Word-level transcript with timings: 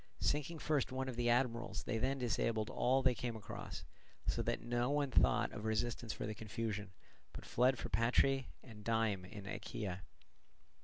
Sinking 0.19 0.57
first 0.57 0.91
one 0.91 1.07
of 1.07 1.15
the 1.15 1.29
admirals, 1.29 1.83
they 1.83 1.99
then 1.99 2.17
disabled 2.17 2.71
all 2.71 3.03
they 3.03 3.13
came 3.13 3.35
across, 3.35 3.85
so 4.25 4.41
that 4.41 4.59
no 4.59 4.89
one 4.89 5.11
thought 5.11 5.51
of 5.51 5.63
resistance 5.63 6.11
for 6.11 6.25
the 6.25 6.33
confusion, 6.33 6.89
but 7.33 7.45
fled 7.45 7.77
for 7.77 7.89
Patrae 7.89 8.47
and 8.63 8.83
Dyme 8.83 9.25
in 9.25 9.45
Achaea. 9.45 10.01